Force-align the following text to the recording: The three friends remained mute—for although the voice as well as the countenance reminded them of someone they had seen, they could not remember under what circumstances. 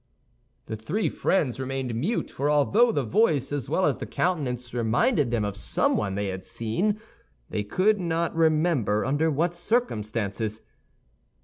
The 0.65 0.75
three 0.75 1.09
friends 1.09 1.59
remained 1.59 1.93
mute—for 1.93 2.49
although 2.49 2.91
the 2.91 3.03
voice 3.03 3.51
as 3.51 3.69
well 3.69 3.85
as 3.85 3.99
the 3.99 4.07
countenance 4.07 4.73
reminded 4.73 5.29
them 5.29 5.45
of 5.45 5.55
someone 5.55 6.15
they 6.15 6.29
had 6.29 6.43
seen, 6.43 6.99
they 7.51 7.63
could 7.63 7.99
not 7.99 8.35
remember 8.35 9.05
under 9.05 9.29
what 9.29 9.53
circumstances. 9.53 10.61